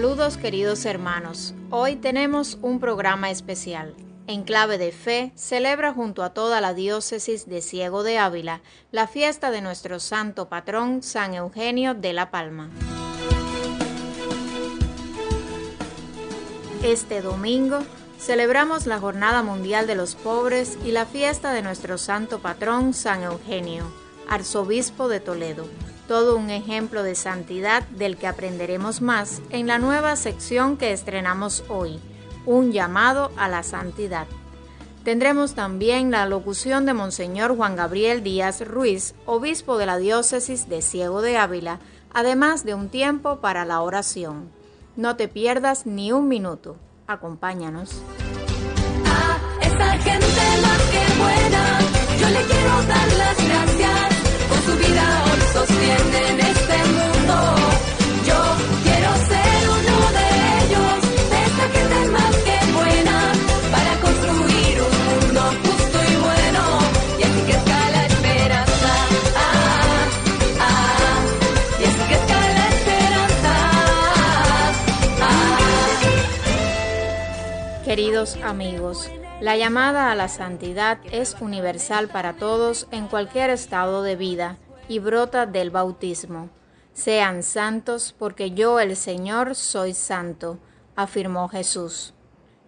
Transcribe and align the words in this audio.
Saludos 0.00 0.38
queridos 0.38 0.86
hermanos. 0.86 1.52
Hoy 1.68 1.94
tenemos 1.94 2.56
un 2.62 2.80
programa 2.80 3.28
especial. 3.28 3.94
En 4.26 4.44
clave 4.44 4.78
de 4.78 4.92
fe, 4.92 5.30
celebra 5.34 5.92
junto 5.92 6.22
a 6.22 6.32
toda 6.32 6.62
la 6.62 6.72
diócesis 6.72 7.46
de 7.46 7.60
Ciego 7.60 8.02
de 8.02 8.16
Ávila 8.16 8.62
la 8.92 9.06
fiesta 9.06 9.50
de 9.50 9.60
nuestro 9.60 10.00
santo 10.00 10.48
patrón 10.48 11.02
San 11.02 11.34
Eugenio 11.34 11.92
de 11.92 12.14
la 12.14 12.30
Palma. 12.30 12.70
Este 16.82 17.20
domingo 17.20 17.80
celebramos 18.18 18.86
la 18.86 18.98
Jornada 19.00 19.42
Mundial 19.42 19.86
de 19.86 19.96
los 19.96 20.14
Pobres 20.14 20.78
y 20.82 20.92
la 20.92 21.04
fiesta 21.04 21.52
de 21.52 21.60
nuestro 21.60 21.98
santo 21.98 22.38
patrón 22.38 22.94
San 22.94 23.22
Eugenio, 23.22 23.84
arzobispo 24.30 25.08
de 25.08 25.20
Toledo 25.20 25.66
todo 26.10 26.36
un 26.36 26.50
ejemplo 26.50 27.04
de 27.04 27.14
santidad 27.14 27.84
del 27.90 28.16
que 28.16 28.26
aprenderemos 28.26 29.00
más 29.00 29.40
en 29.50 29.68
la 29.68 29.78
nueva 29.78 30.16
sección 30.16 30.76
que 30.76 30.90
estrenamos 30.92 31.62
hoy, 31.68 32.00
un 32.46 32.72
llamado 32.72 33.30
a 33.36 33.48
la 33.48 33.62
santidad. 33.62 34.26
Tendremos 35.04 35.54
también 35.54 36.10
la 36.10 36.26
locución 36.26 36.84
de 36.84 36.94
Monseñor 36.94 37.56
Juan 37.56 37.76
Gabriel 37.76 38.24
Díaz 38.24 38.66
Ruiz, 38.66 39.14
obispo 39.24 39.78
de 39.78 39.86
la 39.86 39.98
diócesis 39.98 40.68
de 40.68 40.82
Ciego 40.82 41.22
de 41.22 41.36
Ávila, 41.36 41.78
además 42.12 42.64
de 42.64 42.74
un 42.74 42.88
tiempo 42.88 43.36
para 43.36 43.64
la 43.64 43.80
oración. 43.80 44.50
No 44.96 45.14
te 45.14 45.28
pierdas 45.28 45.86
ni 45.86 46.10
un 46.10 46.26
minuto. 46.26 46.74
Acompáñanos. 47.06 48.02
A 49.06 49.96
gente 49.98 50.26
más 50.60 50.82
que 50.90 51.04
buena, 51.22 51.78
yo 52.18 52.28
le 52.30 52.42
quiero 52.46 52.82
dar 52.88 53.12
las 53.12 53.48
gracias 53.48 53.89
Queridos 77.90 78.38
amigos, 78.44 79.10
la 79.40 79.56
llamada 79.56 80.12
a 80.12 80.14
la 80.14 80.28
santidad 80.28 80.98
es 81.10 81.36
universal 81.40 82.06
para 82.08 82.34
todos 82.34 82.86
en 82.92 83.08
cualquier 83.08 83.50
estado 83.50 84.04
de 84.04 84.14
vida 84.14 84.58
y 84.90 84.98
brota 84.98 85.46
del 85.46 85.70
bautismo. 85.70 86.50
Sean 86.92 87.44
santos 87.44 88.12
porque 88.18 88.50
yo 88.50 88.80
el 88.80 88.96
Señor 88.96 89.54
soy 89.54 89.94
santo, 89.94 90.58
afirmó 90.96 91.48
Jesús. 91.48 92.12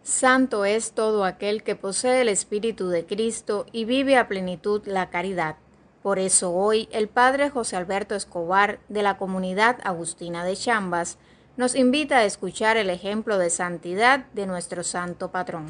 Santo 0.04 0.64
es 0.64 0.92
todo 0.92 1.24
aquel 1.24 1.64
que 1.64 1.74
posee 1.74 2.20
el 2.20 2.28
Espíritu 2.28 2.88
de 2.90 3.06
Cristo 3.06 3.66
y 3.72 3.86
vive 3.86 4.16
a 4.16 4.28
plenitud 4.28 4.82
la 4.86 5.10
caridad. 5.10 5.56
Por 6.00 6.20
eso 6.20 6.52
hoy 6.52 6.88
el 6.92 7.08
Padre 7.08 7.50
José 7.50 7.74
Alberto 7.74 8.14
Escobar 8.14 8.78
de 8.88 9.02
la 9.02 9.16
comunidad 9.16 9.78
agustina 9.82 10.44
de 10.44 10.54
Chambas 10.54 11.18
nos 11.56 11.74
invita 11.74 12.18
a 12.18 12.24
escuchar 12.24 12.76
el 12.76 12.88
ejemplo 12.88 13.36
de 13.36 13.50
santidad 13.50 14.26
de 14.32 14.46
nuestro 14.46 14.84
santo 14.84 15.32
patrón. 15.32 15.66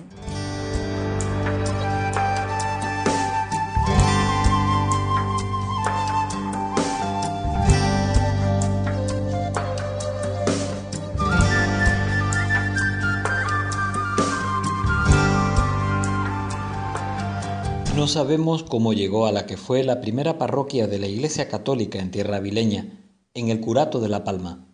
No 18.02 18.08
sabemos 18.08 18.64
cómo 18.64 18.94
llegó 18.94 19.26
a 19.26 19.32
la 19.32 19.46
que 19.46 19.56
fue 19.56 19.84
la 19.84 20.00
primera 20.00 20.36
parroquia 20.36 20.88
de 20.88 20.98
la 20.98 21.06
Iglesia 21.06 21.46
Católica 21.46 22.00
en 22.00 22.10
tierra 22.10 22.40
vileña, 22.40 22.98
en 23.32 23.48
el 23.48 23.60
Curato 23.60 24.00
de 24.00 24.08
La 24.08 24.24
Palma, 24.24 24.66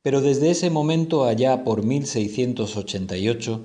pero 0.00 0.22
desde 0.22 0.50
ese 0.50 0.70
momento 0.70 1.24
allá 1.24 1.64
por 1.64 1.84
1688 1.84 3.60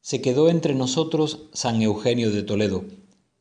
se 0.00 0.20
quedó 0.20 0.48
entre 0.48 0.76
nosotros 0.76 1.48
San 1.52 1.82
Eugenio 1.82 2.30
de 2.30 2.44
Toledo 2.44 2.84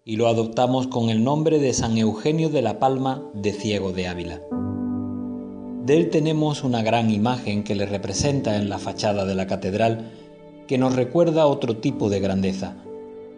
y 0.03 0.15
lo 0.15 0.27
adoptamos 0.27 0.87
con 0.87 1.11
el 1.11 1.23
nombre 1.23 1.59
de 1.59 1.73
San 1.73 1.99
Eugenio 1.99 2.49
de 2.49 2.63
la 2.63 2.79
Palma 2.79 3.23
de 3.35 3.53
Ciego 3.53 3.91
de 3.91 4.07
Ávila. 4.07 4.41
De 5.85 5.97
él 5.97 6.09
tenemos 6.09 6.63
una 6.63 6.81
gran 6.81 7.11
imagen 7.11 7.63
que 7.63 7.75
le 7.75 7.85
representa 7.85 8.55
en 8.55 8.69
la 8.69 8.79
fachada 8.79 9.25
de 9.25 9.35
la 9.35 9.45
catedral 9.45 10.13
que 10.67 10.79
nos 10.79 10.95
recuerda 10.95 11.45
otro 11.45 11.77
tipo 11.77 12.09
de 12.09 12.19
grandeza, 12.19 12.75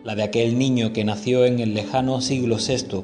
la 0.03 0.15
de 0.15 0.23
aquel 0.23 0.57
niño 0.57 0.91
que 0.91 1.05
nació 1.05 1.45
en 1.45 1.59
el 1.59 1.73
lejano 1.73 2.19
siglo 2.21 2.57
VI 2.57 3.03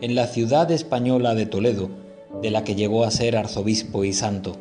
en 0.00 0.14
la 0.14 0.26
ciudad 0.26 0.70
española 0.70 1.34
de 1.34 1.46
Toledo, 1.46 1.90
de 2.42 2.50
la 2.50 2.64
que 2.64 2.74
llegó 2.74 3.04
a 3.04 3.10
ser 3.10 3.36
arzobispo 3.36 4.04
y 4.04 4.12
santo. 4.12 4.56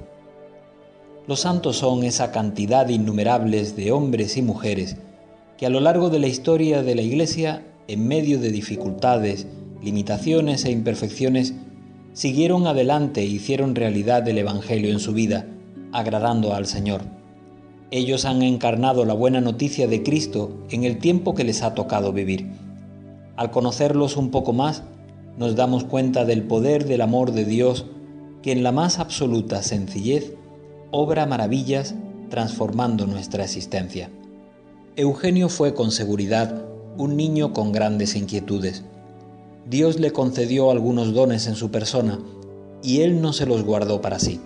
Los 1.27 1.41
santos 1.41 1.77
son 1.77 2.03
esa 2.03 2.31
cantidad 2.31 2.87
innumerables 2.89 3.75
de 3.75 3.91
hombres 3.91 4.37
y 4.37 4.41
mujeres 4.41 4.97
que 5.57 5.65
a 5.65 5.69
lo 5.69 5.79
largo 5.79 6.09
de 6.09 6.19
la 6.19 6.27
historia 6.27 6.83
de 6.83 6.95
la 6.95 7.01
Iglesia, 7.01 7.63
en 7.87 8.07
medio 8.07 8.39
de 8.39 8.51
dificultades, 8.51 9.47
limitaciones 9.81 10.65
e 10.65 10.71
imperfecciones, 10.71 11.53
siguieron 12.13 12.67
adelante 12.67 13.21
e 13.21 13.25
hicieron 13.25 13.75
realidad 13.75 14.27
el 14.27 14.37
Evangelio 14.37 14.91
en 14.91 14.99
su 14.99 15.13
vida, 15.13 15.45
agradando 15.93 16.53
al 16.53 16.65
Señor. 16.65 17.01
Ellos 17.91 18.25
han 18.25 18.41
encarnado 18.41 19.05
la 19.05 19.13
buena 19.13 19.41
noticia 19.41 19.87
de 19.87 20.03
Cristo 20.03 20.51
en 20.69 20.83
el 20.83 20.97
tiempo 20.97 21.35
que 21.35 21.43
les 21.43 21.61
ha 21.61 21.75
tocado 21.75 22.11
vivir. 22.13 22.51
Al 23.35 23.51
conocerlos 23.51 24.17
un 24.17 24.31
poco 24.31 24.53
más, 24.53 24.83
nos 25.37 25.55
damos 25.55 25.83
cuenta 25.83 26.25
del 26.25 26.43
poder 26.43 26.85
del 26.85 27.01
amor 27.01 27.31
de 27.31 27.45
Dios 27.45 27.85
que 28.41 28.51
en 28.51 28.63
la 28.63 28.71
más 28.71 28.99
absoluta 28.99 29.61
sencillez 29.61 30.33
obra 30.91 31.25
maravillas 31.25 31.95
transformando 32.29 33.05
nuestra 33.05 33.43
existencia. 33.43 34.09
Eugenio 34.95 35.49
fue 35.49 35.73
con 35.73 35.91
seguridad 35.91 36.63
un 36.97 37.17
niño 37.17 37.53
con 37.53 37.71
grandes 37.71 38.15
inquietudes. 38.15 38.83
Dios 39.69 39.99
le 39.99 40.11
concedió 40.11 40.71
algunos 40.71 41.13
dones 41.13 41.47
en 41.47 41.55
su 41.55 41.69
persona 41.69 42.19
y 42.81 43.01
él 43.01 43.21
no 43.21 43.33
se 43.33 43.45
los 43.45 43.63
guardó 43.63 44.01
para 44.01 44.19
sí. 44.19 44.39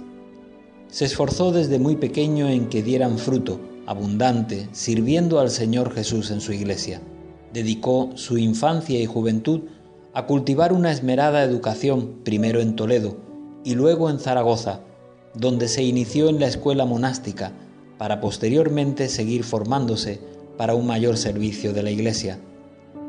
Se 0.92 1.06
esforzó 1.06 1.52
desde 1.52 1.78
muy 1.78 1.98
pequeño 1.98 2.50
en 2.50 2.68
que 2.68 2.82
dieran 2.82 3.20
fruto, 3.20 3.60
abundante, 3.86 4.70
sirviendo 4.72 5.40
al 5.40 5.52
Señor 5.52 5.94
Jesús 5.94 6.32
en 6.32 6.42
su 6.42 6.52
iglesia. 6.52 7.00
Dedicó 7.54 8.10
su 8.16 8.40
infancia 8.40 9.00
y 9.00 9.06
juventud 9.06 9.62
a 10.16 10.26
cultivar 10.26 10.74
una 10.74 10.92
esmerada 10.92 11.44
educación, 11.44 12.22
primero 12.24 12.60
en 12.60 12.76
Toledo 12.76 13.18
y 13.64 13.76
luego 13.76 14.10
en 14.10 14.18
Zaragoza, 14.18 14.82
donde 15.36 15.68
se 15.68 15.84
inició 15.84 16.28
en 16.28 16.40
la 16.40 16.48
escuela 16.48 16.86
monástica, 16.86 17.52
para 18.00 18.20
posteriormente 18.20 19.10
seguir 19.10 19.44
formándose 19.44 20.20
para 20.58 20.74
un 20.74 20.88
mayor 20.88 21.18
servicio 21.18 21.72
de 21.72 21.84
la 21.84 21.92
iglesia. 21.92 22.40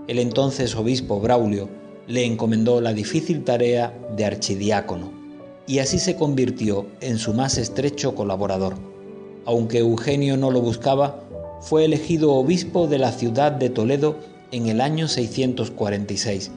El 0.06 0.18
entonces 0.18 0.76
obispo 0.76 1.18
Braulio 1.18 1.70
le 2.06 2.26
encomendó 2.26 2.82
la 2.82 2.92
difícil 2.92 3.42
tarea 3.42 3.94
de 4.16 4.26
archidiácono 4.26 5.19
y 5.71 5.78
así 5.78 6.01
se 6.01 6.17
convirtió 6.17 6.89
en 7.01 7.17
su 7.17 7.33
más 7.33 7.57
estrecho 7.57 8.17
colaborador. 8.17 8.75
Aunque 9.47 9.78
Eugenio 9.78 10.37
no 10.37 10.51
lo 10.51 10.61
buscaba, 10.61 11.22
fue 11.61 11.84
elegido 11.84 12.33
obispo 12.33 12.89
de 12.89 12.99
la 12.99 13.13
ciudad 13.13 13.53
de 13.53 13.71
Toledo 13.71 14.17
en 14.51 14.67
el 14.67 14.81
año 14.81 15.07
646, 15.07 16.51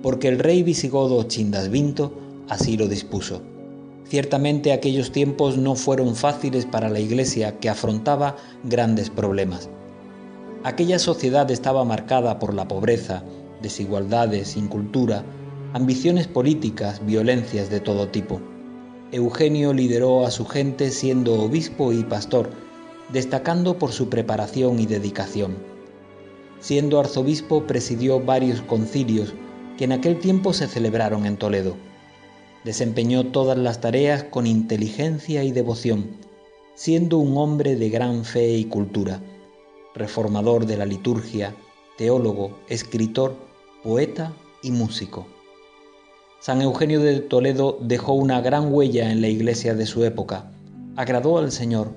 porque 0.00 0.28
el 0.28 0.38
rey 0.38 0.62
visigodo 0.62 1.24
Chindasvinto 1.24 2.12
así 2.48 2.76
lo 2.76 2.86
dispuso. 2.86 3.42
Ciertamente 4.08 4.72
aquellos 4.72 5.10
tiempos 5.10 5.58
no 5.58 5.74
fueron 5.74 6.14
fáciles 6.14 6.64
para 6.64 6.88
la 6.88 7.00
Iglesia 7.00 7.58
que 7.58 7.68
afrontaba 7.68 8.36
grandes 8.62 9.10
problemas. 9.10 9.70
Aquella 10.62 11.00
sociedad 11.00 11.50
estaba 11.50 11.84
marcada 11.84 12.38
por 12.38 12.54
la 12.54 12.68
pobreza, 12.68 13.24
desigualdades, 13.60 14.56
incultura, 14.56 15.24
ambiciones 15.72 16.28
políticas, 16.28 17.04
violencias 17.04 17.68
de 17.68 17.80
todo 17.80 18.06
tipo. 18.06 18.40
Eugenio 19.12 19.74
lideró 19.74 20.24
a 20.24 20.30
su 20.30 20.46
gente 20.46 20.90
siendo 20.90 21.34
obispo 21.34 21.92
y 21.92 22.02
pastor, 22.02 22.48
destacando 23.12 23.78
por 23.78 23.92
su 23.92 24.08
preparación 24.08 24.80
y 24.80 24.86
dedicación. 24.86 25.58
Siendo 26.60 26.98
arzobispo 26.98 27.66
presidió 27.66 28.20
varios 28.20 28.62
concilios 28.62 29.34
que 29.76 29.84
en 29.84 29.92
aquel 29.92 30.18
tiempo 30.18 30.54
se 30.54 30.66
celebraron 30.66 31.26
en 31.26 31.36
Toledo. 31.36 31.76
Desempeñó 32.64 33.26
todas 33.26 33.58
las 33.58 33.82
tareas 33.82 34.24
con 34.24 34.46
inteligencia 34.46 35.44
y 35.44 35.52
devoción, 35.52 36.16
siendo 36.74 37.18
un 37.18 37.36
hombre 37.36 37.76
de 37.76 37.90
gran 37.90 38.24
fe 38.24 38.52
y 38.52 38.64
cultura, 38.64 39.20
reformador 39.94 40.64
de 40.64 40.78
la 40.78 40.86
liturgia, 40.86 41.54
teólogo, 41.98 42.60
escritor, 42.66 43.36
poeta 43.82 44.32
y 44.62 44.70
músico. 44.70 45.26
San 46.42 46.60
Eugenio 46.60 46.98
de 46.98 47.20
Toledo 47.20 47.78
dejó 47.80 48.14
una 48.14 48.40
gran 48.40 48.74
huella 48.74 49.12
en 49.12 49.20
la 49.20 49.28
iglesia 49.28 49.76
de 49.76 49.86
su 49.86 50.02
época. 50.02 50.50
Agradó 50.96 51.38
al 51.38 51.52
Señor, 51.52 51.92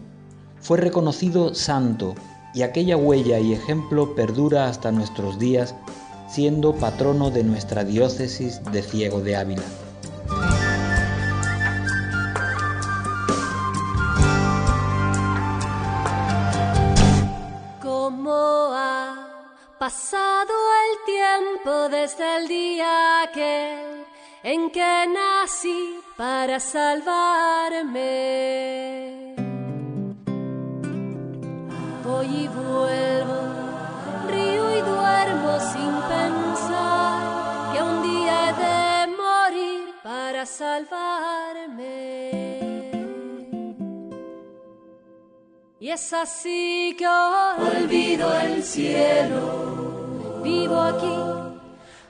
fue 0.61 0.77
reconocido 0.77 1.55
santo 1.55 2.13
y 2.53 2.61
aquella 2.61 2.95
huella 2.95 3.39
y 3.39 3.53
ejemplo 3.53 4.13
perdura 4.13 4.69
hasta 4.69 4.91
nuestros 4.91 5.39
días, 5.39 5.73
siendo 6.29 6.75
patrono 6.75 7.31
de 7.31 7.43
nuestra 7.43 7.83
diócesis 7.83 8.61
de 8.71 8.83
Ciego 8.83 9.19
de 9.19 9.35
Ávila. 9.35 9.63
En 24.45 24.69
que 24.69 25.07
nací 25.07 25.99
para 26.15 26.59
salvarme? 26.59 28.03
Voy 32.03 32.27
y 32.43 32.47
vuelvo, 32.47 33.39
río 34.27 34.65
y 34.77 34.81
duermo 34.81 35.51
sin 35.71 35.93
pensar 36.13 37.73
que 37.73 37.79
un 37.81 38.03
día 38.03 38.35
he 38.45 38.53
de 38.53 39.17
morir 39.17 39.81
para 40.03 40.45
salvarme. 40.45 42.05
Y 45.79 45.89
es 45.89 46.13
así 46.13 46.95
que 46.99 47.07
hoy 47.07 47.81
olvido 47.81 48.39
el 48.41 48.63
cielo, 48.63 50.39
vivo 50.43 50.79
aquí 50.79 51.35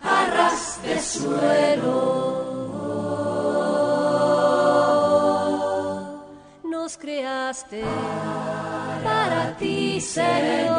a 0.01 0.25
ras 0.35 0.81
de 0.83 0.99
suelo. 0.99 2.14
Para 9.03 9.55
ti, 9.57 9.99
Señor. 9.99 10.75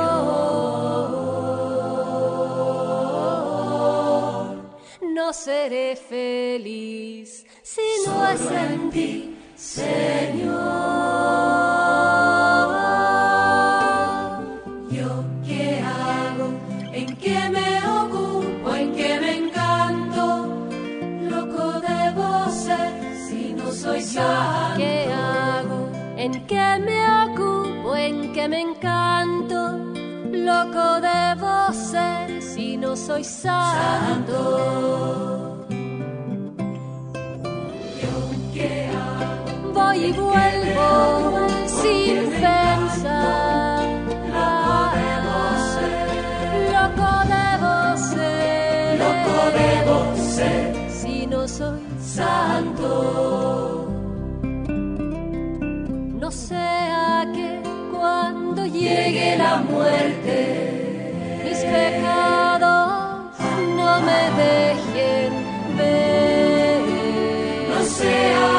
No 5.15 5.33
seré 5.33 5.97
feliz 5.97 7.45
si 7.63 7.81
no 8.07 8.29
es 8.29 8.51
en 8.51 8.91
ti, 8.91 9.37
Señor. 9.57 11.16
Loco 30.57 31.01
debo 31.03 31.71
ser 31.71 32.41
si 32.41 32.79
no 32.79 32.97
soy 32.97 33.23
santo. 33.23 34.37
Llegue 59.07 59.37
la 59.37 59.57
muerte, 59.59 61.13
mis 61.45 61.59
pecados 61.59 63.33
no 63.77 64.01
me 64.01 64.23
dejen 64.43 65.33
ver. 65.79 66.81
No 67.69 67.85
sea 67.85 68.56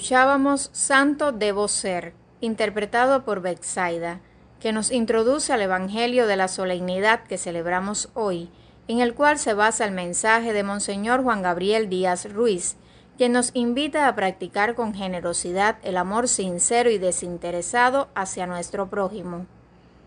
Escuchábamos 0.00 0.70
Santo 0.72 1.30
Debo 1.30 1.68
Ser, 1.68 2.14
interpretado 2.40 3.22
por 3.22 3.42
Betsaida, 3.42 4.20
que 4.58 4.72
nos 4.72 4.90
introduce 4.92 5.52
al 5.52 5.60
Evangelio 5.60 6.26
de 6.26 6.36
la 6.36 6.48
solemnidad 6.48 7.24
que 7.24 7.36
celebramos 7.36 8.08
hoy, 8.14 8.48
en 8.88 9.00
el 9.00 9.12
cual 9.12 9.38
se 9.38 9.52
basa 9.52 9.84
el 9.84 9.92
mensaje 9.92 10.54
de 10.54 10.62
Monseñor 10.62 11.22
Juan 11.22 11.42
Gabriel 11.42 11.90
Díaz 11.90 12.32
Ruiz, 12.32 12.76
quien 13.18 13.32
nos 13.32 13.50
invita 13.52 14.08
a 14.08 14.14
practicar 14.14 14.74
con 14.74 14.94
generosidad 14.94 15.76
el 15.82 15.98
amor 15.98 16.28
sincero 16.28 16.88
y 16.88 16.96
desinteresado 16.96 18.08
hacia 18.14 18.46
nuestro 18.46 18.88
prójimo. 18.88 19.44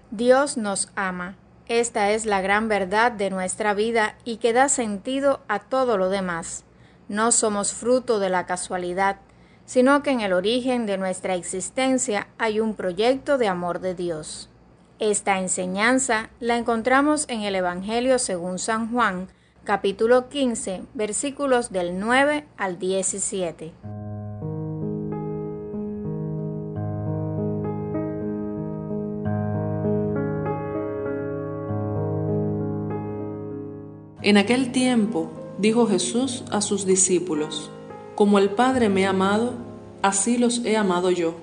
Dios 0.09 0.57
nos 0.57 0.89
ama. 0.95 1.35
Esta 1.67 2.09
es 2.09 2.25
la 2.25 2.41
gran 2.41 2.67
verdad 2.67 3.11
de 3.11 3.29
nuestra 3.29 3.75
vida 3.75 4.15
y 4.25 4.37
que 4.37 4.53
da 4.53 4.69
sentido 4.69 5.41
a 5.47 5.59
todo 5.59 5.99
lo 5.99 6.09
demás. 6.09 6.63
No 7.09 7.31
somos 7.31 7.73
fruto 7.73 8.17
de 8.17 8.31
la 8.31 8.47
casualidad, 8.47 9.17
sino 9.65 10.03
que 10.03 10.11
en 10.11 10.21
el 10.21 10.33
origen 10.33 10.85
de 10.85 10.97
nuestra 10.97 11.35
existencia 11.35 12.27
hay 12.37 12.59
un 12.59 12.75
proyecto 12.75 13.37
de 13.37 13.47
amor 13.47 13.79
de 13.79 13.95
Dios. 13.95 14.49
Esta 14.99 15.39
enseñanza 15.39 16.29
la 16.39 16.57
encontramos 16.57 17.25
en 17.27 17.41
el 17.41 17.55
Evangelio 17.55 18.19
según 18.19 18.59
San 18.59 18.91
Juan, 18.91 19.27
capítulo 19.63 20.29
15, 20.29 20.83
versículos 20.93 21.71
del 21.71 21.99
9 21.99 22.45
al 22.57 22.79
17. 22.79 23.73
En 34.23 34.37
aquel 34.37 34.71
tiempo 34.71 35.29
dijo 35.57 35.85
Jesús 35.85 36.45
a 36.49 36.61
sus 36.61 36.85
discípulos, 36.85 37.72
Como 38.15 38.37
el 38.37 38.51
Padre 38.51 38.89
me 38.89 39.07
ha 39.07 39.09
amado, 39.09 39.53
así 40.03 40.37
los 40.37 40.63
he 40.65 40.77
amado 40.77 41.09
yo. 41.09 41.33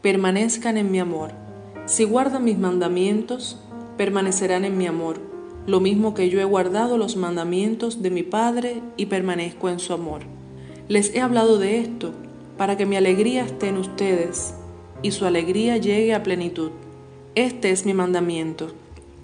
Permanezcan 0.00 0.78
en 0.78 0.90
mi 0.90 0.98
amor. 0.98 1.32
Si 1.84 2.04
guardan 2.04 2.44
mis 2.44 2.58
mandamientos, 2.58 3.58
permanecerán 3.98 4.64
en 4.64 4.78
mi 4.78 4.86
amor, 4.86 5.20
lo 5.66 5.80
mismo 5.80 6.14
que 6.14 6.30
yo 6.30 6.40
he 6.40 6.44
guardado 6.44 6.96
los 6.96 7.16
mandamientos 7.16 8.00
de 8.00 8.10
mi 8.10 8.22
Padre 8.22 8.80
y 8.96 9.06
permanezco 9.06 9.68
en 9.68 9.78
su 9.78 9.92
amor. 9.92 10.22
Les 10.88 11.14
he 11.14 11.20
hablado 11.20 11.58
de 11.58 11.80
esto 11.80 12.12
para 12.56 12.78
que 12.78 12.86
mi 12.86 12.96
alegría 12.96 13.44
esté 13.44 13.68
en 13.68 13.76
ustedes 13.76 14.54
y 15.02 15.10
su 15.10 15.26
alegría 15.26 15.76
llegue 15.76 16.14
a 16.14 16.22
plenitud. 16.22 16.70
Este 17.34 17.70
es 17.70 17.84
mi 17.84 17.92
mandamiento, 17.92 18.68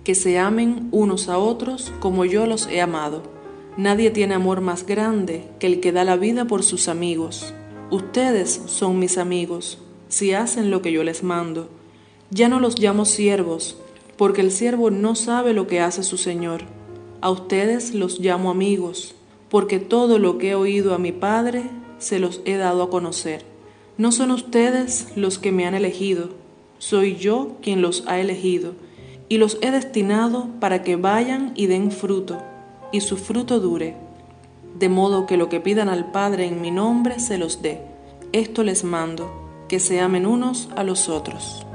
que 0.05 0.15
se 0.15 0.39
amen 0.39 0.89
unos 0.91 1.31
a 1.31 1.39
otros 1.39 1.93
como 2.01 2.27
yo 2.27 2.47
los 2.47 2.67
he 2.67 2.83
amado. 2.83 3.40
Nadie 3.77 4.11
tiene 4.11 4.35
amor 4.35 4.61
más 4.61 4.85
grande 4.85 5.45
que 5.59 5.67
el 5.69 5.81
que 5.81 5.93
da 5.93 6.05
la 6.05 6.17
vida 6.17 6.45
por 6.45 6.63
sus 6.65 6.89
amigos. 6.89 7.55
Ustedes 7.91 8.63
son 8.67 8.99
mis 8.99 9.17
amigos, 9.17 9.79
si 10.09 10.33
hacen 10.33 10.71
lo 10.71 10.83
que 10.83 10.91
yo 10.91 11.05
les 11.05 11.23
mando. 11.23 11.69
Ya 12.31 12.49
no 12.49 12.59
los 12.59 12.79
llamo 12.79 13.05
siervos, 13.05 13.77
porque 14.17 14.41
el 14.41 14.51
siervo 14.51 14.91
no 14.91 15.15
sabe 15.15 15.53
lo 15.53 15.67
que 15.67 15.81
hace 15.81 16.03
su 16.03 16.19
Señor. 16.19 16.63
A 17.21 17.31
ustedes 17.31 17.95
los 17.95 18.19
llamo 18.19 18.51
amigos, 18.51 19.15
porque 19.49 19.79
todo 19.79 20.19
lo 20.19 20.39
que 20.39 20.51
he 20.51 20.55
oído 20.55 20.95
a 20.95 20.99
mi 20.99 21.13
Padre 21.13 21.63
se 21.99 22.19
los 22.19 22.41
he 22.45 22.57
dado 22.57 22.83
a 22.83 22.91
conocer. 22.91 23.45
No 23.99 24.11
son 24.11 24.31
ustedes 24.31 25.09
los 25.15 25.39
que 25.39 25.53
me 25.53 25.67
han 25.67 25.75
elegido, 25.75 26.31
soy 26.79 27.17
yo 27.17 27.57
quien 27.63 27.83
los 27.83 28.05
ha 28.07 28.19
elegido, 28.19 28.73
y 29.29 29.39
los 29.39 29.59
he 29.61 29.71
destinado 29.71 30.49
para 30.59 30.83
que 30.83 30.97
vayan 30.97 31.53
y 31.55 31.67
den 31.67 31.93
fruto, 31.93 32.39
y 32.93 33.01
su 33.01 33.17
fruto 33.17 33.61
dure, 33.61 33.97
de 34.79 34.89
modo 34.89 35.27
que 35.27 35.37
lo 35.37 35.49
que 35.49 35.61
pidan 35.61 35.89
al 35.89 36.11
Padre 36.11 36.47
en 36.47 36.61
mi 36.61 36.71
nombre 36.71 37.19
se 37.19 37.39
los 37.39 37.63
dé. 37.63 37.81
Esto 38.33 38.63
les 38.63 38.85
mando, 38.85 39.67
que 39.69 39.81
se 39.81 40.01
amen 40.01 40.27
unos 40.27 40.69
a 40.77 40.85
los 40.85 41.09
otros. 41.09 41.67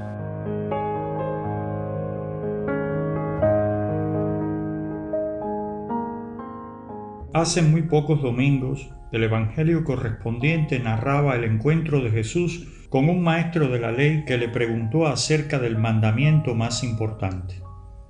Hace 7.33 7.61
muy 7.61 7.81
pocos 7.81 8.21
domingos, 8.21 8.89
el 9.11 9.23
Evangelio 9.23 9.83
correspondiente 9.83 10.79
narraba 10.79 11.35
el 11.35 11.43
encuentro 11.43 11.99
de 11.99 12.09
Jesús 12.09 12.87
con 12.89 13.09
un 13.09 13.23
maestro 13.23 13.67
de 13.67 13.79
la 13.79 13.91
ley 13.91 14.23
que 14.25 14.37
le 14.37 14.47
preguntó 14.47 15.05
acerca 15.05 15.59
del 15.59 15.77
mandamiento 15.77 16.55
más 16.55 16.83
importante. 16.83 17.61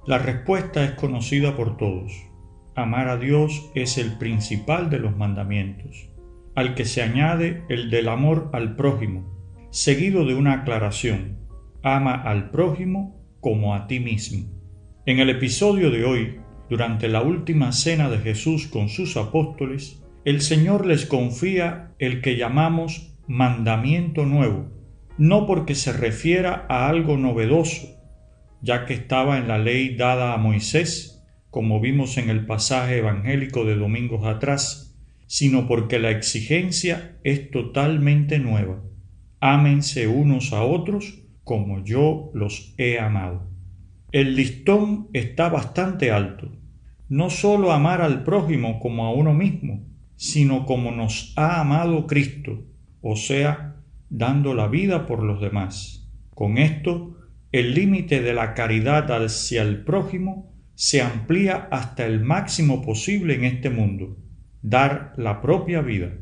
La 0.06 0.20
respuesta 0.20 0.84
es 0.84 0.92
conocida 0.92 1.58
por 1.58 1.76
todos. 1.76 2.12
Amar 2.76 3.08
a 3.08 3.16
Dios 3.16 3.72
es 3.74 3.98
el 3.98 4.18
principal 4.18 4.90
de 4.90 5.00
los 5.00 5.16
mandamientos, 5.16 6.10
al 6.56 6.76
que 6.76 6.84
se 6.84 7.02
añade 7.02 7.64
el 7.70 7.90
del 7.90 8.10
amor 8.10 8.50
al 8.52 8.76
prójimo, 8.76 9.34
seguido 9.72 10.26
de 10.26 10.36
una 10.36 10.54
aclaración. 10.54 11.38
Ama 11.84 12.14
al 12.14 12.52
prójimo 12.52 13.26
como 13.40 13.76
a 13.76 13.88
ti 13.88 14.02
mismo. 14.02 14.50
En 15.06 15.20
el 15.20 15.30
episodio 15.30 15.90
de 15.90 16.04
hoy, 16.04 16.40
durante 16.70 17.08
la 17.08 17.22
última 17.22 17.72
cena 17.72 18.10
de 18.10 18.18
Jesús 18.18 18.68
con 18.68 18.90
sus 18.90 19.16
apóstoles, 19.16 20.04
el 20.26 20.42
Señor 20.42 20.86
les 20.86 21.06
confía 21.06 21.94
el 21.98 22.20
que 22.22 22.36
llamamos 22.36 23.16
mandamiento 23.26 24.26
nuevo, 24.26 24.66
no 25.18 25.48
porque 25.48 25.76
se 25.76 25.94
refiera 25.94 26.66
a 26.68 26.90
algo 26.90 27.16
novedoso, 27.16 27.88
ya 28.62 28.86
que 28.86 28.96
estaba 28.96 29.38
en 29.38 29.48
la 29.48 29.60
ley 29.60 29.96
dada 29.96 30.34
a 30.34 30.38
Moisés, 30.38 31.15
como 31.56 31.80
vimos 31.80 32.18
en 32.18 32.30
el 32.30 32.46
pasaje 32.46 32.98
evangélico 32.98 33.64
de 33.64 33.78
domingos 33.78 34.26
atrás, 34.26 34.94
sino 35.26 35.70
porque 35.70 36.00
la 36.00 36.12
exigencia 36.12 37.18
es 37.24 37.50
totalmente 37.50 38.40
nueva. 38.40 38.84
Ámense 39.40 40.10
unos 40.10 40.52
a 40.52 40.64
otros 40.64 41.24
como 41.46 41.82
yo 41.82 42.30
los 42.34 42.74
he 42.78 43.00
amado. 43.00 43.48
El 44.12 44.36
listón 44.36 45.08
está 45.14 45.48
bastante 45.48 46.12
alto. 46.12 46.52
No 47.08 47.30
sólo 47.30 47.72
amar 47.72 48.02
al 48.02 48.26
prójimo 48.26 48.82
como 48.82 49.06
a 49.06 49.14
uno 49.14 49.34
mismo, 49.34 49.82
sino 50.18 50.66
como 50.66 50.92
nos 50.92 51.32
ha 51.38 51.62
amado 51.62 52.06
Cristo, 52.06 52.66
o 53.00 53.16
sea, 53.16 53.78
dando 54.10 54.54
la 54.56 54.68
vida 54.68 55.06
por 55.06 55.24
los 55.24 55.40
demás. 55.40 56.12
Con 56.32 56.58
esto, 56.58 57.16
el 57.54 57.74
límite 57.74 58.22
de 58.22 58.34
la 58.34 58.56
caridad 58.56 59.10
hacia 59.10 59.62
el 59.62 59.86
prójimo 59.86 60.54
se 60.76 61.02
amplía 61.02 61.68
hasta 61.72 62.06
el 62.06 62.22
máximo 62.22 62.82
posible 62.82 63.36
en 63.36 63.46
este 63.46 63.70
mundo, 63.70 64.18
dar 64.62 65.14
la 65.18 65.42
propia 65.42 65.82
vida. 65.82 66.14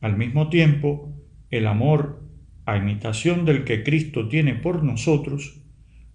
Al 0.00 0.16
mismo 0.16 0.48
tiempo, 0.48 1.12
el 1.50 1.66
amor, 1.66 2.22
a 2.66 2.76
imitación 2.76 3.44
del 3.44 3.64
que 3.64 3.84
Cristo 3.84 4.28
tiene 4.28 4.54
por 4.54 4.82
nosotros, 4.82 5.62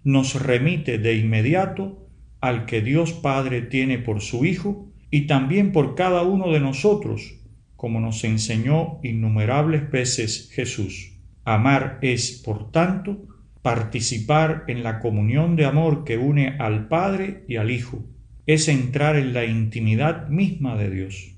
nos 0.03 0.41
remite 0.41 0.97
de 0.97 1.15
inmediato 1.15 2.07
al 2.41 2.65
que 2.65 2.81
Dios 2.81 3.13
Padre 3.13 3.61
tiene 3.61 3.97
por 3.97 4.21
su 4.21 4.45
Hijo 4.45 4.91
y 5.11 5.21
también 5.27 5.71
por 5.71 5.95
cada 5.95 6.23
uno 6.23 6.51
de 6.51 6.59
nosotros, 6.59 7.39
como 7.75 7.99
nos 7.99 8.23
enseñó 8.23 8.99
innumerables 9.03 9.89
veces 9.89 10.49
Jesús. 10.53 11.13
Amar 11.45 11.99
es, 12.01 12.41
por 12.43 12.71
tanto, 12.71 13.28
participar 13.61 14.63
en 14.67 14.83
la 14.83 14.99
comunión 14.99 15.55
de 15.55 15.65
amor 15.65 16.03
que 16.03 16.17
une 16.17 16.55
al 16.59 16.87
Padre 16.87 17.43
y 17.47 17.57
al 17.57 17.71
Hijo, 17.71 18.05
es 18.45 18.67
entrar 18.67 19.15
en 19.15 19.33
la 19.33 19.45
intimidad 19.45 20.27
misma 20.29 20.75
de 20.75 20.89
Dios. 20.89 21.35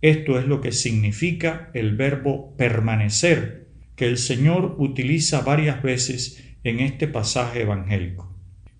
Esto 0.00 0.38
es 0.38 0.46
lo 0.46 0.60
que 0.60 0.72
significa 0.72 1.70
el 1.74 1.96
verbo 1.96 2.54
permanecer, 2.56 3.68
que 3.96 4.06
el 4.06 4.18
Señor 4.18 4.76
utiliza 4.78 5.40
varias 5.40 5.82
veces 5.82 6.44
en 6.64 6.80
este 6.80 7.08
pasaje 7.08 7.62
evangélico. 7.62 8.32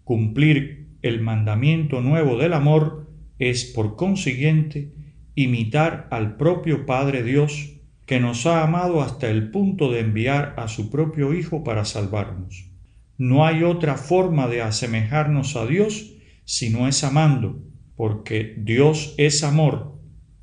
Cumplir 0.04 0.86
el 1.02 1.20
mandamiento 1.20 2.00
nuevo 2.00 2.36
del 2.36 2.52
amor 2.52 3.08
es, 3.38 3.64
por 3.64 3.96
consiguiente, 3.96 4.92
imitar 5.34 6.08
al 6.10 6.36
propio 6.36 6.86
Padre 6.86 7.22
Dios, 7.22 7.74
que 8.06 8.20
nos 8.20 8.46
ha 8.46 8.62
amado 8.62 9.00
hasta 9.00 9.30
el 9.30 9.50
punto 9.50 9.90
de 9.90 10.00
enviar 10.00 10.54
a 10.56 10.68
su 10.68 10.90
propio 10.90 11.34
Hijo 11.34 11.64
para 11.64 11.84
salvarnos. 11.84 12.71
No 13.18 13.46
hay 13.46 13.62
otra 13.62 13.96
forma 13.96 14.48
de 14.48 14.62
asemejarnos 14.62 15.56
a 15.56 15.66
Dios 15.66 16.14
si 16.44 16.70
no 16.70 16.88
es 16.88 17.04
amando, 17.04 17.62
porque 17.96 18.54
Dios 18.58 19.14
es 19.18 19.44
amor, 19.44 19.98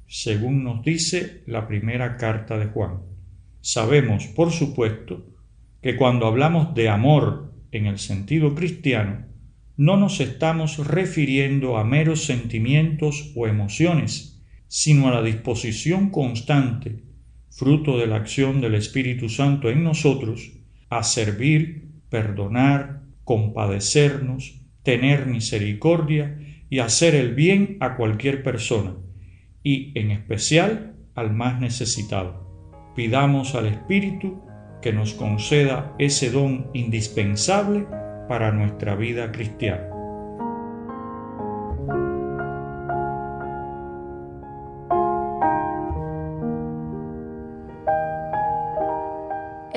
según 0.08 0.64
nos 0.64 0.84
dice 0.84 1.44
la 1.46 1.68
primera 1.68 2.18
carta 2.18 2.58
de 2.58 2.68
Juan. 2.68 3.02
Sabemos, 3.62 4.28
por 4.28 4.52
supuesto, 4.52 5.26
que 5.82 5.96
cuando 5.96 6.28
hablamos 6.28 6.74
de 6.74 6.90
amor 6.90 7.54
en 7.72 7.86
el 7.86 8.00
sentido 8.00 8.56
cristiano, 8.56 9.26
no 9.78 9.98
nos 9.98 10.20
estamos 10.20 10.86
refiriendo 10.86 11.78
a 11.78 11.84
meros 11.84 12.26
sentimientos 12.26 13.32
o 13.36 13.48
emociones, 13.48 14.42
sino 14.68 15.08
a 15.08 15.12
la 15.12 15.24
disposición 15.24 16.10
constante, 16.10 17.04
fruto 17.50 17.98
de 17.98 18.08
la 18.08 18.18
acción 18.18 18.62
del 18.62 18.76
Espíritu 18.76 19.30
Santo 19.30 19.70
en 19.70 19.84
nosotros, 19.84 20.52
a 20.90 21.04
servir, 21.04 21.89
perdonar, 22.10 23.02
compadecernos, 23.24 24.62
tener 24.84 25.26
misericordia 25.26 26.40
y 26.70 26.80
hacer 26.80 27.16
el 27.16 27.36
bien 27.36 27.78
a 27.80 27.96
cualquier 27.96 28.44
persona, 28.44 28.96
y 29.64 29.92
en 30.00 30.12
especial 30.12 30.96
al 31.16 31.34
más 31.34 31.60
necesitado. 31.60 32.48
Pidamos 32.96 33.56
al 33.56 33.68
Espíritu 33.68 34.42
que 34.82 34.94
nos 34.94 35.14
conceda 35.14 35.94
ese 36.00 36.32
don 36.32 36.70
indispensable 36.74 37.86
para 38.28 38.52
nuestra 38.52 38.96
vida 38.96 39.32
cristiana. 39.32 39.89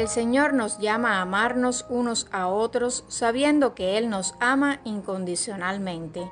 El 0.02 0.08
Señor 0.08 0.52
nos 0.52 0.80
llama 0.80 1.18
a 1.18 1.22
amarnos 1.22 1.86
unos 1.88 2.26
a 2.32 2.48
otros 2.48 3.04
sabiendo 3.06 3.76
que 3.76 3.98
Él 3.98 4.10
nos 4.10 4.34
ama 4.40 4.80
incondicionalmente. 4.82 6.28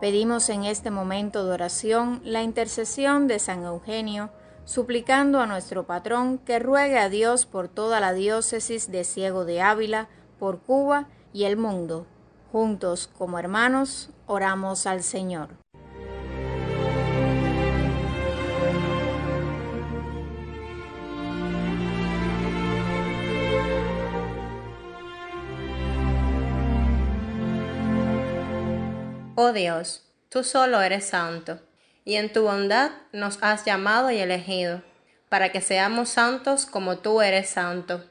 Pedimos 0.00 0.48
en 0.48 0.64
este 0.64 0.90
momento 0.90 1.46
de 1.46 1.52
oración 1.52 2.20
la 2.24 2.42
intercesión 2.42 3.28
de 3.28 3.38
San 3.38 3.62
Eugenio, 3.62 4.30
suplicando 4.64 5.38
a 5.38 5.46
nuestro 5.46 5.86
patrón 5.86 6.38
que 6.38 6.58
ruegue 6.58 6.98
a 6.98 7.08
Dios 7.08 7.46
por 7.46 7.68
toda 7.68 8.00
la 8.00 8.12
diócesis 8.12 8.90
de 8.90 9.04
Ciego 9.04 9.44
de 9.44 9.62
Ávila, 9.62 10.08
por 10.40 10.58
Cuba 10.58 11.06
y 11.32 11.44
el 11.44 11.56
mundo. 11.56 12.08
Juntos 12.50 13.08
como 13.16 13.38
hermanos, 13.38 14.10
oramos 14.26 14.84
al 14.88 15.04
Señor. 15.04 15.50
Oh 29.44 29.52
Dios, 29.52 30.04
tú 30.28 30.44
solo 30.44 30.80
eres 30.82 31.04
santo, 31.06 31.58
y 32.04 32.14
en 32.14 32.32
tu 32.32 32.44
bondad 32.44 32.92
nos 33.10 33.42
has 33.42 33.64
llamado 33.64 34.12
y 34.12 34.18
elegido, 34.18 34.84
para 35.28 35.50
que 35.50 35.60
seamos 35.60 36.10
santos 36.10 36.64
como 36.64 36.98
tú 36.98 37.22
eres 37.22 37.48
santo. 37.48 38.04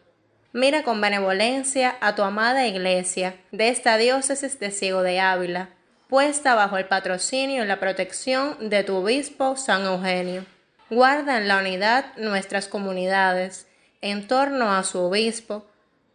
Mira 0.52 0.84
con 0.84 1.00
benevolencia 1.00 1.96
a 2.02 2.16
tu 2.16 2.24
amada 2.24 2.68
iglesia 2.68 3.40
de 3.54 3.70
esta 3.70 3.96
diócesis 3.96 4.60
de 4.60 4.72
Ciego 4.72 5.04
de 5.04 5.22
Ávila, 5.22 5.70
puesta 6.10 6.54
bajo 6.54 6.78
el 6.78 6.90
patrocinio 6.90 7.64
y 7.64 7.68
la 7.68 7.80
protección 7.80 8.70
de 8.70 8.84
tu 8.84 8.98
obispo 8.98 9.56
San 9.56 9.86
Eugenio. 9.86 10.46
Guarda 10.90 11.38
en 11.38 11.48
la 11.48 11.60
unidad 11.60 12.08
nuestras 12.18 12.68
comunidades, 12.68 13.68
en 14.02 14.28
torno 14.28 14.76
a 14.76 14.84
su 14.84 15.00
obispo, 15.00 15.66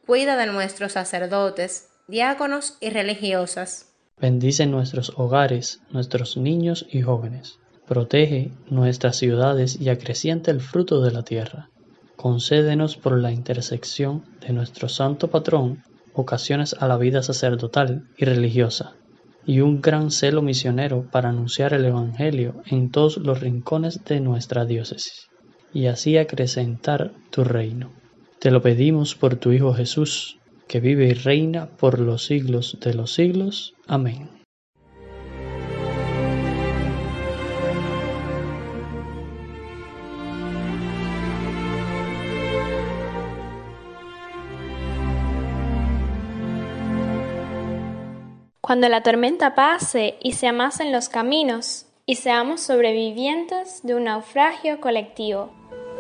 cuida 0.04 0.36
de 0.36 0.44
nuestros 0.44 0.92
sacerdotes, 0.92 1.88
diáconos 2.06 2.76
y 2.80 2.90
religiosas. 2.90 3.95
Bendice 4.18 4.64
nuestros 4.66 5.12
hogares, 5.16 5.82
nuestros 5.90 6.38
niños 6.38 6.86
y 6.90 7.02
jóvenes. 7.02 7.58
Protege 7.86 8.50
nuestras 8.70 9.16
ciudades 9.16 9.78
y 9.78 9.90
acrecienta 9.90 10.50
el 10.50 10.62
fruto 10.62 11.02
de 11.02 11.10
la 11.12 11.22
tierra. 11.22 11.68
Concédenos 12.16 12.96
por 12.96 13.18
la 13.18 13.30
intersección 13.30 14.24
de 14.40 14.54
nuestro 14.54 14.88
santo 14.88 15.28
patrón 15.28 15.82
ocasiones 16.14 16.74
a 16.80 16.88
la 16.88 16.96
vida 16.96 17.22
sacerdotal 17.22 18.08
y 18.16 18.24
religiosa 18.24 18.94
y 19.44 19.60
un 19.60 19.82
gran 19.82 20.10
celo 20.10 20.40
misionero 20.40 21.06
para 21.10 21.28
anunciar 21.28 21.74
el 21.74 21.84
Evangelio 21.84 22.62
en 22.64 22.90
todos 22.90 23.18
los 23.18 23.40
rincones 23.40 24.02
de 24.04 24.20
nuestra 24.20 24.64
diócesis 24.64 25.28
y 25.74 25.86
así 25.86 26.16
acrecentar 26.16 27.12
tu 27.30 27.44
reino. 27.44 27.92
Te 28.38 28.50
lo 28.50 28.62
pedimos 28.62 29.14
por 29.14 29.36
tu 29.36 29.52
Hijo 29.52 29.74
Jesús, 29.74 30.38
que 30.66 30.80
vive 30.80 31.06
y 31.06 31.14
reina 31.14 31.66
por 31.66 31.98
los 31.98 32.26
siglos 32.26 32.78
de 32.80 32.94
los 32.94 33.14
siglos. 33.14 33.74
Amén. 33.86 34.28
Cuando 48.60 48.88
la 48.88 49.02
tormenta 49.02 49.54
pase 49.54 50.16
y 50.20 50.32
se 50.32 50.48
amasen 50.48 50.90
los 50.90 51.08
caminos, 51.08 51.86
y 52.06 52.14
seamos 52.14 52.60
sobrevivientes 52.60 53.80
de 53.82 53.96
un 53.96 54.04
naufragio 54.04 54.80
colectivo. 54.80 55.50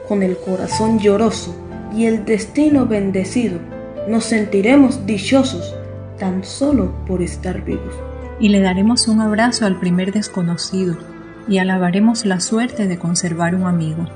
Con 0.06 0.22
el 0.22 0.36
corazón 0.38 1.00
lloroso 1.00 1.54
y 1.92 2.06
el 2.06 2.24
destino 2.24 2.86
bendecido, 2.86 3.58
nos 4.08 4.24
sentiremos 4.24 5.06
dichosos 5.06 5.74
tan 6.18 6.44
solo 6.44 6.92
por 7.06 7.22
estar 7.22 7.64
vivos. 7.64 7.94
Y 8.38 8.48
le 8.48 8.60
daremos 8.60 9.08
un 9.08 9.20
abrazo 9.20 9.66
al 9.66 9.78
primer 9.78 10.12
desconocido 10.12 10.96
y 11.48 11.58
alabaremos 11.58 12.26
la 12.26 12.40
suerte 12.40 12.86
de 12.86 12.98
conservar 12.98 13.54
un 13.54 13.64
amigo. 13.64 14.06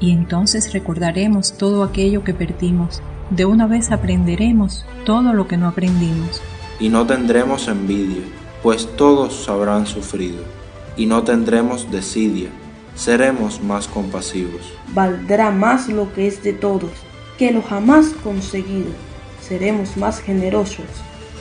Y 0.00 0.12
entonces 0.12 0.72
recordaremos 0.72 1.52
todo 1.56 1.82
aquello 1.82 2.24
que 2.24 2.34
perdimos. 2.34 3.02
De 3.30 3.44
una 3.44 3.66
vez 3.66 3.90
aprenderemos 3.90 4.84
todo 5.04 5.32
lo 5.32 5.46
que 5.48 5.56
no 5.56 5.68
aprendimos 5.68 6.42
y 6.82 6.88
no 6.88 7.06
tendremos 7.06 7.68
envidia, 7.68 8.22
pues 8.60 8.88
todos 8.96 9.48
habrán 9.48 9.86
sufrido, 9.86 10.42
y 10.96 11.06
no 11.06 11.22
tendremos 11.22 11.92
desidia, 11.92 12.48
seremos 12.96 13.62
más 13.62 13.86
compasivos. 13.86 14.72
Valdrá 14.92 15.52
más 15.52 15.88
lo 15.88 16.12
que 16.12 16.26
es 16.26 16.42
de 16.42 16.52
todos 16.52 16.90
que 17.38 17.52
lo 17.52 17.62
jamás 17.62 18.08
conseguido, 18.24 18.90
seremos 19.52 19.98
más 19.98 20.18
generosos 20.18 20.86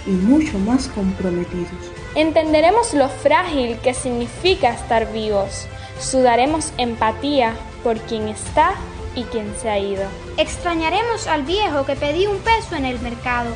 y 0.05 0.09
mucho 0.09 0.59
más 0.59 0.89
comprometidos. 0.89 1.71
Entenderemos 2.13 2.93
lo 2.93 3.07
frágil 3.07 3.77
que 3.77 3.93
significa 3.93 4.73
estar 4.73 5.13
vivos, 5.13 5.65
sudaremos 5.97 6.73
empatía 6.77 7.55
por 7.83 7.97
quien 8.01 8.27
está 8.27 8.73
y 9.15 9.23
quien 9.23 9.55
se 9.61 9.69
ha 9.69 9.79
ido. 9.79 10.03
Extrañaremos 10.35 11.25
al 11.27 11.43
viejo 11.43 11.85
que 11.85 11.95
pedía 11.95 12.29
un 12.29 12.39
peso 12.39 12.75
en 12.75 12.83
el 12.83 12.99
mercado 12.99 13.55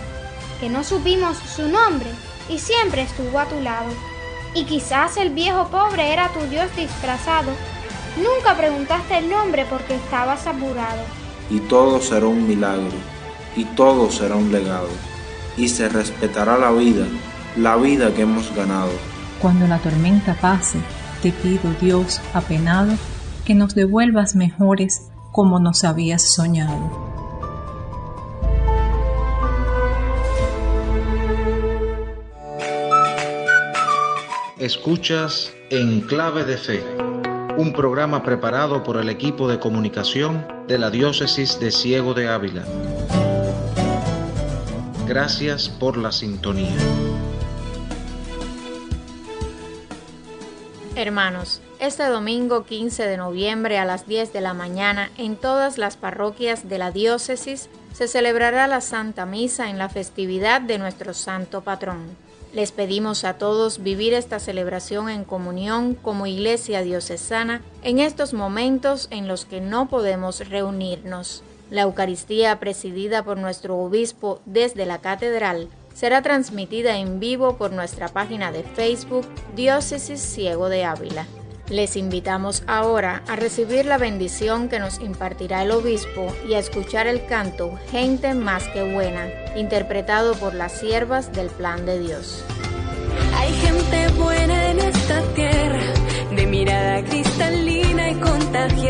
que 0.62 0.70
no 0.70 0.86
supimos 0.86 1.36
su 1.38 1.68
nombre 1.68 2.08
y 2.48 2.60
siempre 2.60 3.02
estuvo 3.02 3.38
a 3.38 3.50
tu 3.50 3.60
lado. 3.60 3.90
Y 4.54 4.64
quizás 4.64 5.18
el 5.18 5.32
viejo 5.32 5.68
pobre 5.68 6.14
era 6.14 6.30
tu 6.30 6.40
Dios 6.50 6.74
disfrazado. 6.78 7.52
Nunca 8.16 8.56
preguntaste 8.56 9.18
el 9.18 9.30
nombre 9.30 9.66
porque 9.70 9.96
estabas 9.96 10.48
apurado. 10.48 11.04
Y 11.50 11.60
todo 11.60 12.00
será 12.00 12.28
un 12.28 12.48
milagro, 12.48 12.98
y 13.56 13.66
todo 13.66 14.12
será 14.12 14.36
un 14.36 14.52
legado, 14.52 14.90
y 15.58 15.70
se 15.70 15.90
respetará 15.90 16.58
la 16.58 16.72
vida, 16.72 17.06
la 17.58 17.78
vida 17.78 18.14
que 18.14 18.24
hemos 18.24 18.54
ganado. 18.56 18.92
Cuando 19.42 19.68
la 19.68 19.80
tormenta 19.80 20.34
pase, 20.36 20.80
te 21.22 21.32
pido, 21.32 21.74
Dios, 21.82 22.22
apenado, 22.34 22.94
que 23.46 23.56
nos 23.56 23.76
devuelvas 23.76 24.36
mejores 24.36 25.10
como 25.32 25.60
nos 25.60 25.84
habías 25.84 26.34
soñado. 26.34 27.06
Escuchas 34.58 35.54
En 35.70 36.02
Clave 36.02 36.44
de 36.44 36.58
Fe, 36.58 36.84
un 37.58 37.74
programa 37.74 38.24
preparado 38.24 38.84
por 38.84 38.98
el 38.98 39.10
equipo 39.10 39.48
de 39.48 39.60
comunicación 39.60 40.48
de 40.68 40.80
la 40.80 40.90
Diócesis 40.90 41.60
de 41.60 41.72
Ciego 41.72 42.14
de 42.14 42.30
Ávila. 42.30 42.64
Gracias 45.08 45.70
por 45.70 45.98
la 45.98 46.12
sintonía. 46.12 46.76
Hermanos, 50.96 51.62
este 51.80 52.06
domingo 52.06 52.66
15 52.66 53.06
de 53.06 53.18
noviembre 53.18 53.78
a 53.78 53.86
las 53.86 54.08
10 54.08 54.34
de 54.34 54.42
la 54.42 54.56
mañana 54.56 55.12
en 55.18 55.36
todas 55.36 55.78
las 55.78 55.96
parroquias 55.96 56.68
de 56.70 56.80
la 56.80 56.90
diócesis 56.90 57.70
se 57.94 58.08
celebrará 58.08 58.66
la 58.66 58.82
Santa 58.82 59.28
Misa 59.28 59.70
en 59.70 59.78
la 59.78 59.90
festividad 59.90 60.60
de 60.62 60.80
nuestro 60.80 61.14
Santo 61.14 61.62
Patrón. 61.62 62.18
Les 62.52 62.72
pedimos 62.72 63.26
a 63.26 63.38
todos 63.38 63.84
vivir 63.84 64.16
esta 64.16 64.40
celebración 64.40 65.10
en 65.10 65.24
comunión 65.24 65.94
como 65.94 66.26
iglesia 66.26 66.82
diocesana 66.82 67.62
en 67.84 68.00
estos 68.00 68.34
momentos 68.34 69.08
en 69.12 69.28
los 69.28 69.46
que 69.46 69.62
no 69.62 69.88
podemos 69.88 70.50
reunirnos. 70.50 71.44
La 71.72 71.82
Eucaristía 71.82 72.60
presidida 72.60 73.24
por 73.24 73.38
nuestro 73.38 73.78
obispo 73.78 74.40
desde 74.46 74.86
la 74.86 75.00
catedral 75.00 75.68
será 75.94 76.22
transmitida 76.22 76.98
en 76.98 77.20
vivo 77.20 77.58
por 77.58 77.72
nuestra 77.72 78.10
página 78.10 78.52
de 78.52 78.64
Facebook 78.64 79.26
Diócesis 79.56 80.20
Ciego 80.20 80.70
de 80.70 80.84
Ávila. 80.84 81.26
Les 81.70 81.96
invitamos 81.96 82.64
ahora 82.68 83.24
a 83.28 83.36
recibir 83.36 83.88
la 83.88 83.98
bendición 83.98 84.70
que 84.70 84.78
nos 84.78 85.00
impartirá 85.00 85.64
el 85.64 85.72
obispo 85.72 86.32
y 86.48 86.54
a 86.54 86.60
escuchar 86.60 87.08
el 87.08 87.26
canto 87.26 87.80
Gente 87.90 88.36
más 88.36 88.68
que 88.68 88.94
buena, 88.94 89.28
interpretado 89.56 90.36
por 90.36 90.54
las 90.54 90.74
siervas 90.74 91.32
del 91.32 91.48
plan 91.48 91.86
de 91.88 92.00
Dios. 92.00 92.44
Hay 93.36 93.52
gente 93.54 94.08
buena 94.20 94.70
en 94.72 94.80
esta 94.80 95.22
tierra, 95.34 95.82
de 96.36 96.46
mirada 96.46 97.04
cristalina 97.04 98.12
y 98.12 98.16
contagiante 98.16 98.85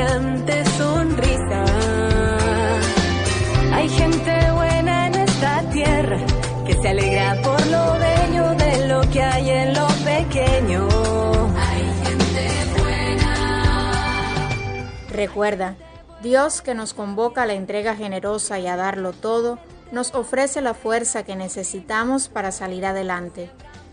Recuerda, 15.25 15.75
Dios 16.21 16.61
que 16.61 16.75
nos 16.75 16.93
convoca 16.93 17.41
a 17.41 17.45
la 17.47 17.55
entrega 17.55 17.95
generosa 17.95 18.59
y 18.59 18.67
a 18.67 18.75
darlo 18.75 19.11
todo, 19.11 19.57
nos 19.91 20.13
ofrece 20.13 20.61
la 20.61 20.75
fuerza 20.75 21.23
que 21.23 21.35
necesitamos 21.35 22.27
para 22.27 22.51
salir 22.51 22.85
adelante. 22.85 23.49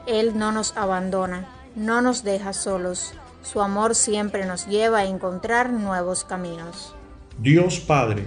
Él 0.06 0.36
no 0.36 0.52
nos 0.52 0.76
abandona, 0.76 1.48
no 1.74 2.02
nos 2.02 2.22
deja 2.22 2.52
solos. 2.52 3.14
Su 3.40 3.62
amor 3.62 3.94
siempre 3.94 4.44
nos 4.44 4.66
lleva 4.66 4.98
a 4.98 5.06
encontrar 5.06 5.70
nuevos 5.70 6.24
caminos. 6.24 6.94
Dios 7.38 7.80
Padre, 7.80 8.26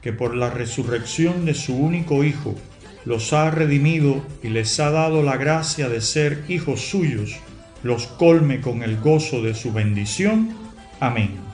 que 0.00 0.12
por 0.12 0.36
la 0.36 0.50
resurrección 0.50 1.46
de 1.46 1.54
su 1.54 1.76
único 1.76 2.22
Hijo 2.22 2.54
los 3.04 3.32
ha 3.32 3.50
redimido 3.50 4.22
y 4.44 4.50
les 4.50 4.78
ha 4.78 4.92
dado 4.92 5.24
la 5.24 5.36
gracia 5.38 5.88
de 5.88 6.00
ser 6.00 6.44
hijos 6.46 6.88
suyos, 6.88 7.34
los 7.82 8.06
colme 8.06 8.60
con 8.60 8.84
el 8.84 9.00
gozo 9.00 9.42
de 9.42 9.56
su 9.56 9.72
bendición. 9.72 10.56
Amén 11.00 11.53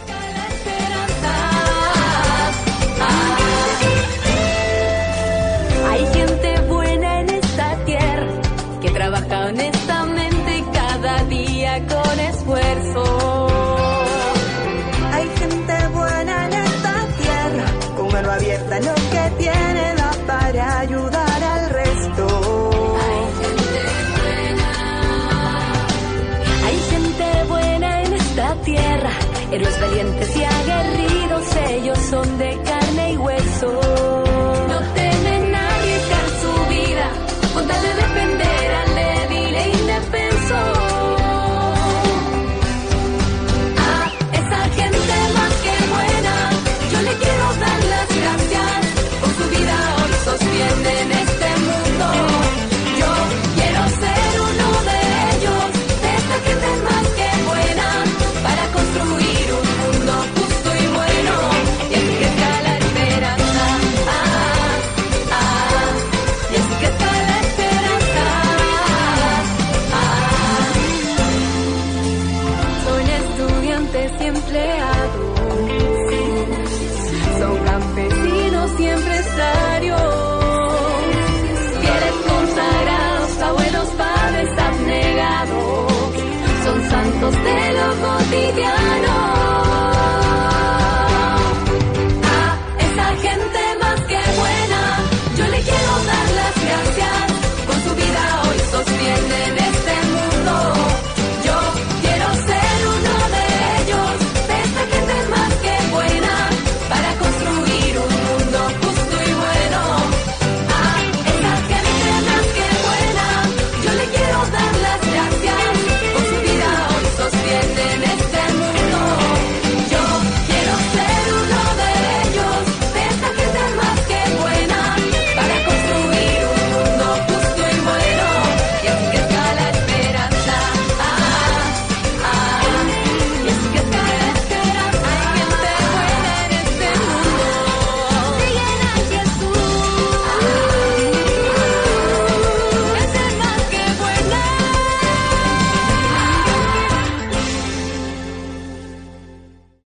Tierra, 28.63 29.11
héroes 29.51 29.79
valientes 29.79 30.35
y 30.35 30.43
aguerridos, 30.43 31.55
ellos 31.69 31.99
son 32.09 32.37
de 32.37 32.57
carne 32.63 33.13
y 33.13 33.17
hueso. 33.17 34.20